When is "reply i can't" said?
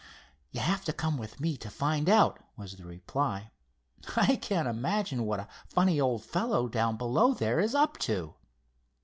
2.87-4.67